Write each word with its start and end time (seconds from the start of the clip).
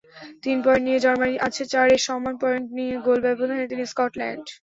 তিন 0.43 0.57
পয়েন্ট 0.65 0.83
নিয়ে 0.87 0.99
জার্মানি 0.99 1.35
আছে 1.47 1.63
চারে, 1.71 1.95
সমান 2.07 2.35
পয়েন্ট 2.41 2.65
নিয়ে 2.77 2.93
গোলব্যবধানে 3.05 3.65
তিনে 3.71 3.85
স্কটল্যান্ড। 3.91 4.45